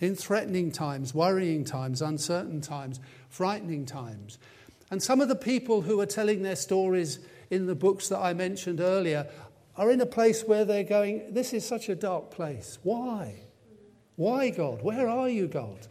[0.00, 4.38] in threatening times, worrying times, uncertain times, frightening times.
[4.90, 7.18] And some of the people who are telling their stories
[7.50, 9.28] in the books that I mentioned earlier
[9.76, 12.78] are in a place where they're going, This is such a dark place.
[12.82, 13.36] Why?
[14.16, 14.82] Why, God?
[14.82, 15.86] Where are you, God?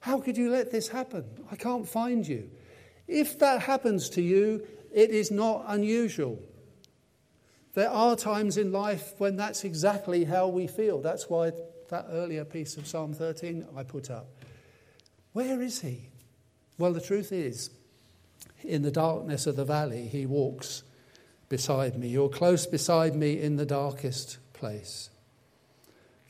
[0.00, 1.24] How could you let this happen?
[1.50, 2.50] I can't find you.
[3.06, 6.38] If that happens to you, it is not unusual.
[7.74, 11.00] There are times in life when that's exactly how we feel.
[11.00, 11.52] That's why
[11.88, 14.26] that earlier piece of Psalm 13 I put up.
[15.32, 16.08] Where is he?
[16.78, 17.70] Well, the truth is,
[18.62, 20.82] in the darkness of the valley, he walks
[21.48, 22.08] beside me.
[22.08, 25.10] You're close beside me in the darkest place.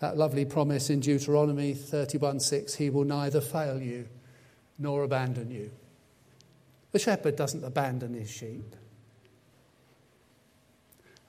[0.01, 4.09] That lovely promise in Deuteronomy 31:6, he will neither fail you
[4.79, 5.71] nor abandon you.
[6.93, 8.77] The shepherd doesn't abandon his sheep.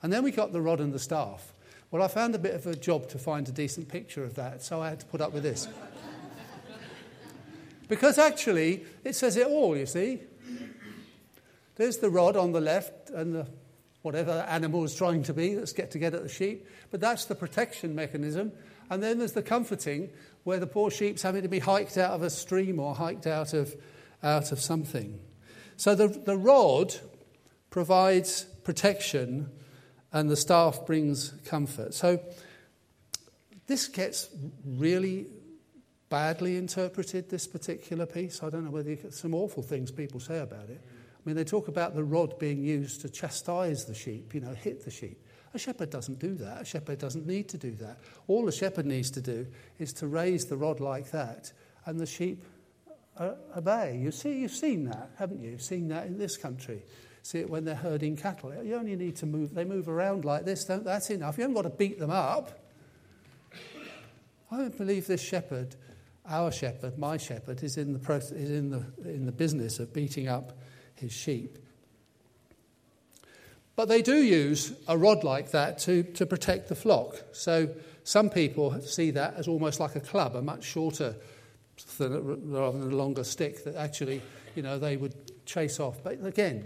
[0.02, 1.52] And then we got the rod and the staff.
[1.90, 4.62] Well, I found a bit of a job to find a decent picture of that,
[4.62, 5.66] so I had to put up with this.
[7.88, 10.20] because actually, it says it all, you see.
[11.74, 13.46] There's the rod on the left and the
[14.02, 16.66] whatever animal is trying to be, let's get to get at the sheep.
[16.90, 18.52] But that's the protection mechanism.
[18.88, 20.10] And then there's the comforting,
[20.44, 23.52] where the poor sheep's having to be hiked out of a stream or hiked out
[23.52, 23.74] of,
[24.22, 25.20] out of something.
[25.76, 26.94] So the, the rod
[27.70, 29.50] provides protection
[30.12, 31.94] and the staff brings comfort.
[31.94, 32.20] So
[33.66, 34.28] this gets
[34.64, 35.26] really
[36.08, 38.42] badly interpreted, this particular piece.
[38.42, 40.80] I don't know whether you get some awful things people say about it.
[41.20, 44.54] I mean, they talk about the rod being used to chastise the sheep, you know,
[44.54, 45.22] hit the sheep.
[45.52, 46.62] A shepherd doesn't do that.
[46.62, 47.98] A shepherd doesn't need to do that.
[48.26, 49.46] All a shepherd needs to do
[49.78, 51.52] is to raise the rod like that,
[51.84, 52.42] and the sheep
[53.18, 53.98] uh, obey.
[54.02, 55.50] You see, you've seen that, haven't you?
[55.50, 56.82] You've seen that in this country.
[57.22, 58.54] See it when they're herding cattle.
[58.64, 61.36] You only need to move, they move around like this, don't, that's enough.
[61.36, 62.58] You haven't got to beat them up.
[64.50, 65.76] I don't believe this shepherd,
[66.26, 69.92] our shepherd, my shepherd, is in the, process, is in the, in the business of
[69.92, 70.58] beating up
[71.00, 71.58] his sheep.
[73.76, 77.16] But they do use a rod like that to, to protect the flock.
[77.32, 77.70] So
[78.04, 81.16] some people see that as almost like a club, a much shorter
[81.96, 84.20] than, rather than a longer stick that actually,
[84.54, 86.02] you know, they would chase off.
[86.02, 86.64] But again,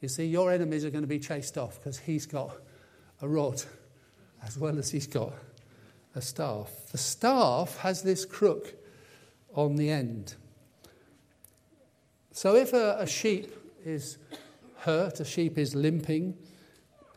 [0.00, 2.56] you see, your enemies are going to be chased off because he's got
[3.22, 3.62] a rod
[4.44, 5.32] as well as he's got
[6.14, 6.70] a staff.
[6.92, 8.74] The staff has this crook
[9.54, 10.34] on the end.
[12.32, 13.54] So if a, a sheep
[13.86, 14.18] is
[14.78, 16.36] hurt, a sheep is limping,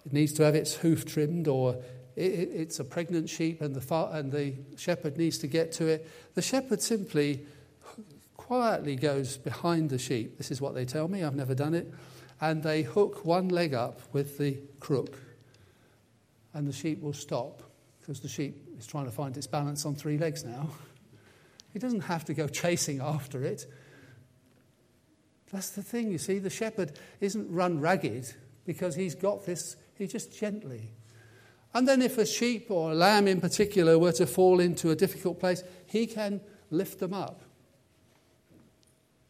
[0.05, 1.75] it needs to have its hoof trimmed, or
[2.15, 5.87] it, it's a pregnant sheep and the, far, and the shepherd needs to get to
[5.87, 7.45] it, the shepherd simply
[8.37, 10.37] quietly goes behind the sheep.
[10.37, 11.93] This is what they tell me, I've never done it.
[12.41, 15.17] And they hook one leg up with the crook,
[16.53, 17.61] and the sheep will stop
[17.99, 20.69] because the sheep is trying to find its balance on three legs now.
[21.73, 23.65] He doesn't have to go chasing after it.
[25.51, 26.39] That's the thing, you see.
[26.39, 28.33] The shepherd isn't run ragged
[28.65, 30.91] because he's got this, he just gently.
[31.73, 34.95] And then, if a sheep or a lamb in particular were to fall into a
[34.95, 37.41] difficult place, he can lift them up.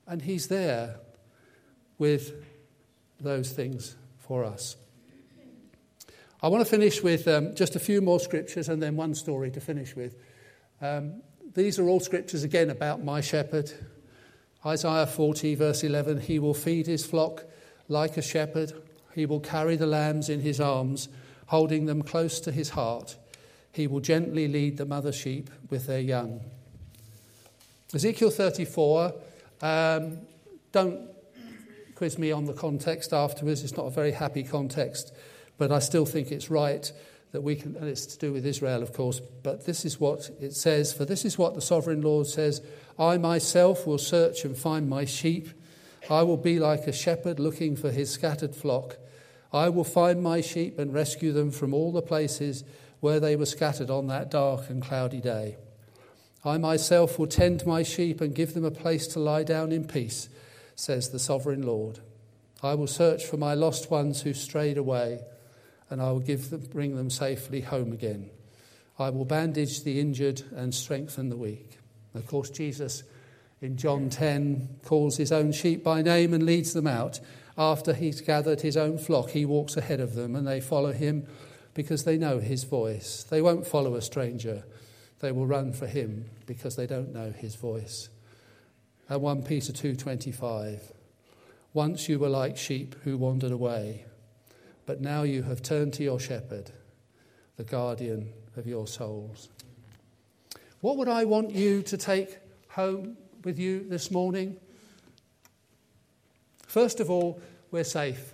[0.08, 0.96] And he's there
[1.98, 2.34] with
[3.20, 4.78] those things for us.
[6.42, 9.52] I want to finish with um, just a few more scriptures and then one story
[9.52, 10.16] to finish with.
[10.82, 11.22] Um,
[11.54, 13.72] these are all scriptures again about my shepherd,
[14.66, 17.46] Isaiah 40, verse 11 He will feed his flock
[17.88, 18.74] like a shepherd,
[19.16, 21.10] he will carry the lambs in his arms,
[21.48, 23.18] holding them close to his heart.
[23.72, 26.42] He will gently lead the mother sheep with their young.
[27.94, 29.14] Ezekiel 34,
[29.62, 30.18] um,
[30.72, 31.10] don't
[31.96, 33.64] quiz me on the context afterwards.
[33.64, 35.14] It's not a very happy context,
[35.58, 36.92] but I still think it's right
[37.32, 40.30] that we can, and it's to do with Israel, of course, but this is what
[40.40, 40.92] it says.
[40.92, 42.62] For this is what the sovereign Lord says
[42.98, 45.50] I myself will search and find my sheep.
[46.10, 48.98] I will be like a shepherd looking for his scattered flock.
[49.54, 52.64] I will find my sheep and rescue them from all the places
[53.00, 55.58] where they were scattered on that dark and cloudy day.
[56.44, 59.86] I myself will tend my sheep and give them a place to lie down in
[59.86, 60.30] peace,
[60.76, 62.00] says the sovereign Lord.
[62.62, 65.22] I will search for my lost ones who strayed away,
[65.90, 68.30] and I will give them, bring them safely home again.
[68.98, 71.80] I will bandage the injured and strengthen the weak.
[72.14, 73.04] Of course, Jesus
[73.62, 77.20] in John 10 calls his own sheep by name and leads them out.
[77.58, 81.28] After he's gathered his own flock, he walks ahead of them and they follow him
[81.74, 83.24] because they know his voice.
[83.24, 84.64] They won't follow a stranger.
[85.20, 88.10] They will run for him because they don't know his voice.
[89.10, 90.94] And 1 Peter 2:25
[91.74, 94.06] Once you were like sheep who wandered away,
[94.90, 96.72] but now you have turned to your shepherd,
[97.58, 99.48] the guardian of your souls.
[100.82, 104.58] What would I want you to take home with you this morning?
[106.66, 108.34] First of all, we're safe.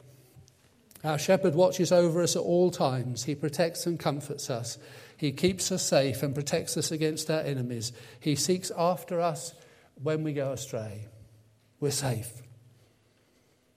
[1.04, 3.26] Our shepherd watches over us at all times.
[3.26, 4.78] He protects and comforts us.
[5.18, 7.92] He keeps us safe and protects us against our enemies.
[8.18, 9.54] He seeks after us
[10.02, 11.08] when we go astray.
[11.82, 12.45] We're safe.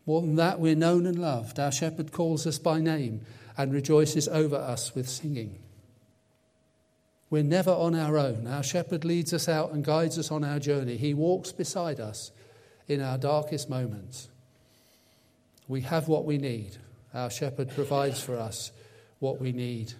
[0.08, 1.60] More than that, we're known and loved.
[1.60, 3.20] Our shepherd calls us by name
[3.58, 5.58] and rejoices over us with singing.
[7.28, 8.46] We're never on our own.
[8.46, 10.96] Our shepherd leads us out and guides us on our journey.
[10.96, 12.30] He walks beside us
[12.86, 14.28] in our darkest moments.
[15.68, 16.78] We have what we need.
[17.12, 18.72] Our shepherd provides for us
[19.18, 19.92] what we need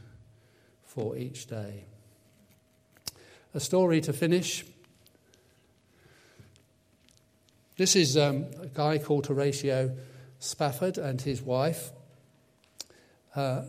[0.86, 1.84] for each day.
[3.52, 4.64] A story to finish.
[7.78, 9.96] This is um, a guy called Horatio
[10.40, 11.92] Spafford and his wife.
[13.36, 13.62] Uh,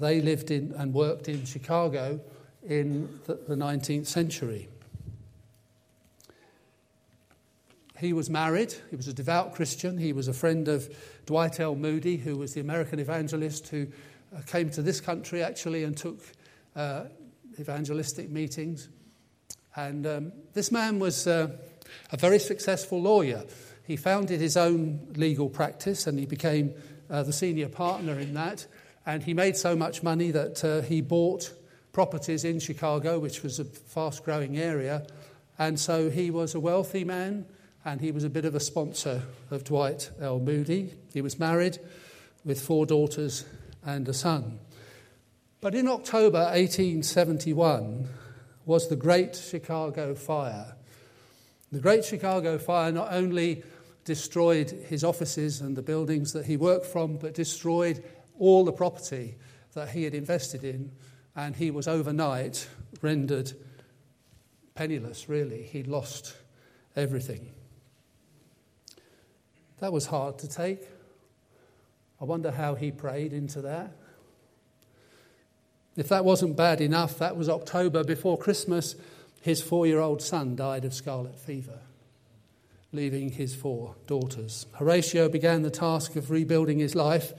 [0.00, 2.20] they lived in and worked in Chicago
[2.66, 4.70] in the, the 19th century.
[7.98, 10.88] He was married, he was a devout Christian, he was a friend of
[11.26, 11.74] Dwight L.
[11.74, 13.88] Moody, who was the American evangelist who
[14.34, 16.18] uh, came to this country actually and took
[16.74, 17.04] uh,
[17.60, 18.88] evangelistic meetings.
[19.76, 21.48] And um, this man was uh,
[22.10, 23.44] a very successful lawyer.
[23.86, 26.74] He founded his own legal practice and he became
[27.10, 28.66] uh, the senior partner in that.
[29.06, 31.52] And he made so much money that uh, he bought
[31.92, 35.06] properties in Chicago, which was a fast growing area.
[35.58, 37.46] And so he was a wealthy man
[37.84, 40.40] and he was a bit of a sponsor of Dwight L.
[40.40, 40.94] Moody.
[41.12, 41.78] He was married
[42.44, 43.44] with four daughters
[43.84, 44.58] and a son.
[45.60, 48.08] But in October 1871
[48.66, 50.74] was the Great Chicago Fire.
[51.74, 53.64] The Great Chicago Fire not only
[54.04, 58.04] destroyed his offices and the buildings that he worked from, but destroyed
[58.38, 59.34] all the property
[59.72, 60.92] that he had invested in,
[61.34, 62.68] and he was overnight
[63.02, 63.54] rendered
[64.76, 65.64] penniless, really.
[65.64, 66.36] He'd lost
[66.94, 67.50] everything.
[69.80, 70.88] That was hard to take.
[72.20, 73.90] I wonder how he prayed into that.
[75.96, 78.94] If that wasn't bad enough, that was October before Christmas.
[79.44, 81.80] His four year old son died of scarlet fever,
[82.92, 84.64] leaving his four daughters.
[84.76, 87.34] Horatio began the task of rebuilding his life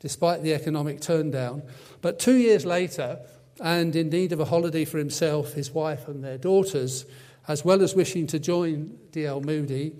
[0.00, 1.60] despite the economic turndown.
[2.00, 3.20] But two years later,
[3.60, 7.04] and in need of a holiday for himself, his wife, and their daughters,
[7.46, 9.42] as well as wishing to join D.L.
[9.42, 9.92] Moody,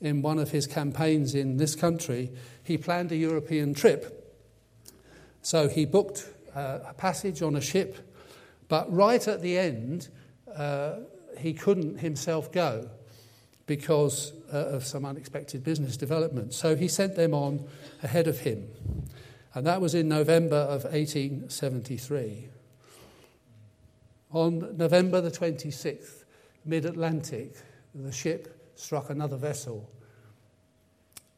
[0.00, 2.32] in one of his campaigns in this country,
[2.64, 4.34] he planned a European trip.
[5.42, 7.98] So he booked uh, a passage on a ship,
[8.68, 10.08] but right at the end,
[10.56, 11.00] uh,
[11.38, 12.88] he couldn't himself go
[13.66, 16.54] because uh, of some unexpected business development.
[16.54, 17.66] So he sent them on
[18.02, 18.68] ahead of him.
[19.54, 22.48] And that was in November of 1873.
[24.32, 26.24] On November the 26th,
[26.64, 27.54] mid Atlantic,
[27.94, 29.88] the ship struck another vessel.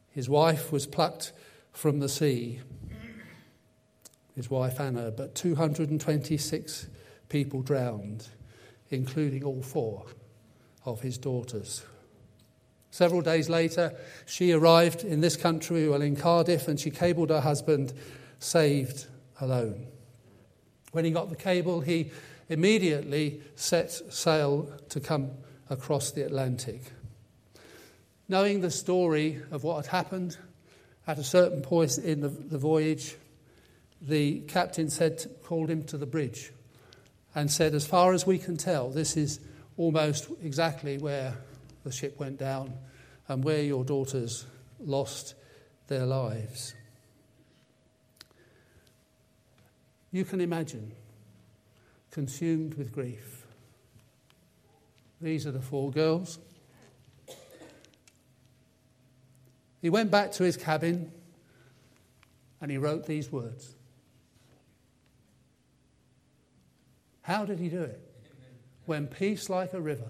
[0.09, 1.31] His wife was plucked
[1.71, 2.59] from the sea,
[4.35, 6.87] his wife Anna, but 226
[7.29, 8.27] people drowned,
[8.89, 10.05] including all four
[10.85, 11.83] of his daughters.
[12.91, 13.93] Several days later,
[14.25, 17.93] she arrived in this country, well, in Cardiff, and she cabled her husband,
[18.39, 19.05] saved
[19.39, 19.85] alone.
[20.91, 22.11] When he got the cable, he
[22.49, 25.31] immediately set sail to come
[25.69, 26.81] across the Atlantic.
[28.27, 30.37] Knowing the story of what had happened,
[31.05, 33.15] at a certain point in the, the voyage,
[34.01, 36.51] the captain said, called him to the bridge
[37.35, 39.39] and said, As far as we can tell, this is
[39.77, 41.35] almost exactly where
[41.83, 42.73] the ship went down
[43.27, 44.45] and where your daughters
[44.79, 45.35] lost
[45.87, 46.73] their lives.
[50.11, 50.91] You can imagine,
[52.11, 53.45] consumed with grief.
[55.21, 56.39] These are the four girls.
[59.81, 61.11] He went back to his cabin
[62.61, 63.75] and he wrote these words.
[67.29, 68.01] How did he do it?
[68.87, 70.09] When peace like a river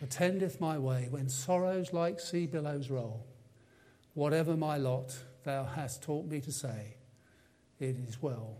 [0.00, 3.26] attendeth my way, when sorrows like sea billows roll,
[4.14, 6.96] whatever my lot, thou hast taught me to say,
[7.78, 8.56] it is well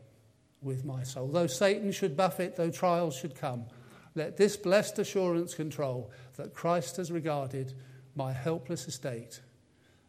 [0.60, 1.28] with my soul.
[1.28, 3.64] Though Satan should buffet, though trials should come,
[4.14, 7.72] let this blessed assurance control that Christ has regarded
[8.14, 9.40] my helpless estate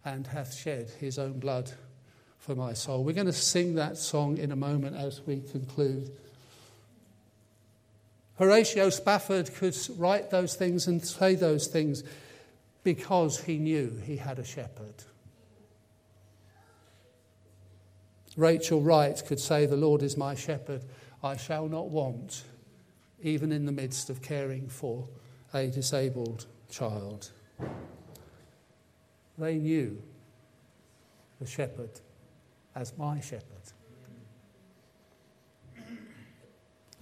[0.04, 1.72] and hath shed his own blood
[2.38, 3.06] for my soul.
[3.06, 6.12] We're going to sing that song in a moment as we conclude.
[8.38, 12.04] Horatio Spafford could write those things and say those things
[12.84, 15.04] because he knew he had a shepherd.
[18.36, 20.84] Rachel Wright could say, The Lord is my shepherd,
[21.24, 22.44] I shall not want,
[23.22, 25.08] even in the midst of caring for
[25.54, 27.32] a disabled child.
[29.38, 30.02] They knew
[31.40, 32.02] the shepherd
[32.76, 33.72] as my shepherd.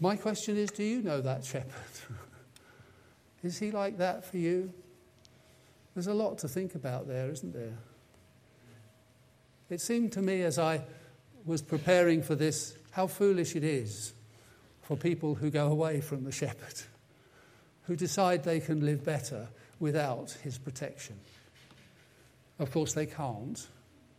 [0.03, 2.17] My question is do you know that shepherd?
[3.41, 4.73] is he like that for you?
[5.93, 7.77] There's a lot to think about there, isn't there?
[9.69, 10.81] It seemed to me as I
[11.45, 14.13] was preparing for this how foolish it is
[14.81, 16.81] for people who go away from the shepherd,
[17.83, 19.47] who decide they can live better
[19.79, 21.17] without his protection.
[22.59, 23.65] Of course, they can't.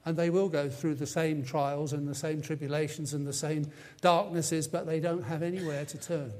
[0.06, 3.70] And they will go through the same trials and the same tribulations and the same
[4.02, 6.32] darknesses, but they don't have anywhere to turn.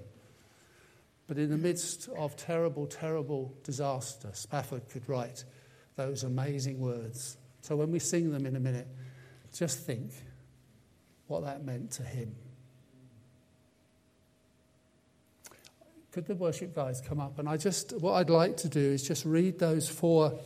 [1.26, 5.44] But in the midst of terrible, terrible disaster, Spafford could write
[5.96, 7.38] those amazing words.
[7.62, 8.88] So when we sing them in a minute,
[9.54, 10.12] just think
[11.26, 12.34] what that meant to him.
[16.12, 17.38] Could the worship guys come up?
[17.38, 20.38] And I just, what I'd like to do is just read those four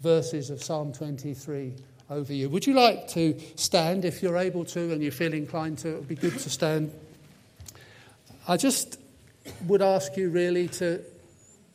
[0.00, 1.74] verses of Psalm 23
[2.08, 2.48] over you.
[2.48, 5.88] Would you like to stand if you're able to and you feel inclined to?
[5.90, 6.92] It would be good to stand.
[8.46, 9.00] I just
[9.66, 11.02] would ask you really to.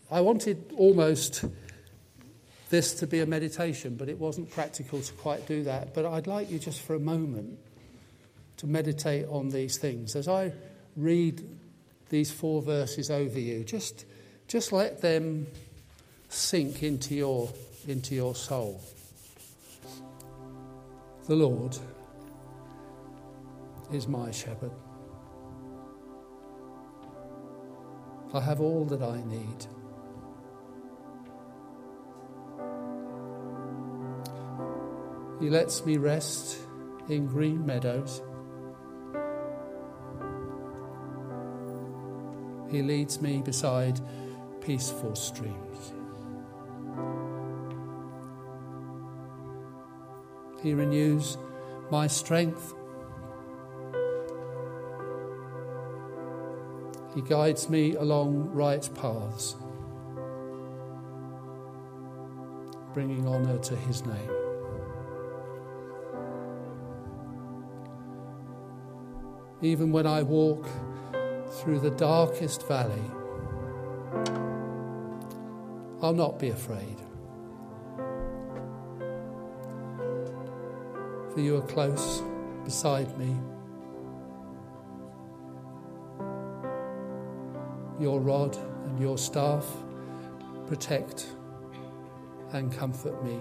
[0.09, 1.45] I wanted almost
[2.69, 5.93] this to be a meditation, but it wasn't practical to quite do that.
[5.93, 7.59] But I'd like you just for a moment
[8.57, 10.15] to meditate on these things.
[10.15, 10.53] As I
[10.95, 11.43] read
[12.09, 14.05] these four verses over you, just,
[14.47, 15.47] just let them
[16.29, 17.49] sink into your,
[17.87, 18.81] into your soul.
[21.27, 21.77] The Lord
[23.93, 24.71] is my shepherd.
[28.33, 29.67] I have all that I need.
[35.39, 36.57] He lets me rest
[37.09, 38.21] in green meadows.
[42.71, 43.99] He leads me beside
[44.61, 45.70] peaceful streams.
[50.61, 51.37] He renews
[51.89, 52.73] my strength.
[57.15, 59.55] He guides me along right paths,
[62.93, 64.31] bringing honour to His name.
[69.63, 70.67] Even when I walk
[71.49, 73.03] through the darkest valley,
[76.01, 76.97] I'll not be afraid.
[81.33, 82.21] For you are close
[82.63, 83.35] beside me.
[87.99, 89.65] Your rod and your staff
[90.67, 91.27] protect
[92.53, 93.39] and comfort me.